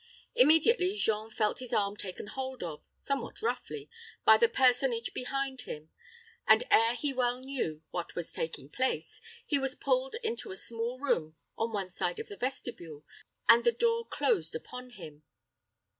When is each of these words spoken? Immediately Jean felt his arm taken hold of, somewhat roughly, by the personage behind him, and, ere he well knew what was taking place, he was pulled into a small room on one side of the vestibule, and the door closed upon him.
Immediately 0.33 0.97
Jean 0.97 1.29
felt 1.29 1.59
his 1.59 1.73
arm 1.73 1.95
taken 1.95 2.25
hold 2.25 2.63
of, 2.63 2.81
somewhat 2.97 3.43
roughly, 3.43 3.87
by 4.25 4.35
the 4.35 4.49
personage 4.49 5.13
behind 5.13 5.61
him, 5.61 5.91
and, 6.47 6.63
ere 6.71 6.95
he 6.95 7.13
well 7.13 7.39
knew 7.39 7.83
what 7.91 8.15
was 8.15 8.33
taking 8.33 8.67
place, 8.67 9.21
he 9.45 9.59
was 9.59 9.75
pulled 9.75 10.15
into 10.23 10.49
a 10.49 10.57
small 10.57 10.97
room 10.97 11.35
on 11.55 11.71
one 11.71 11.89
side 11.89 12.19
of 12.19 12.29
the 12.29 12.35
vestibule, 12.35 13.05
and 13.47 13.63
the 13.63 13.71
door 13.71 14.03
closed 14.07 14.55
upon 14.55 14.89
him. 14.89 15.21